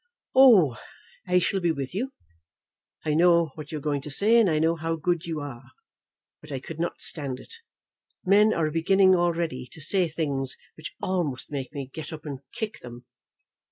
[0.33, 0.77] "Oh,
[1.27, 2.11] I shall be with you.
[3.05, 5.61] I know what you are going to say, and I know how good you are.
[6.41, 7.53] But I could not stand it.
[8.25, 12.79] Men are beginning already to say things which almost make me get up and kick
[12.79, 13.05] them.